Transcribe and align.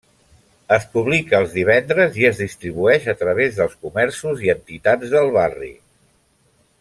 Es 0.77 0.85
publica 0.95 1.41
els 1.41 1.51
divendres 1.57 2.17
i 2.23 2.25
es 2.31 2.41
distribueix 2.45 3.05
a 3.13 3.17
través 3.21 3.59
dels 3.61 3.77
comerços 3.85 4.43
i 4.47 4.53
entitats 4.59 5.17
del 5.17 5.33
barri. 5.41 5.71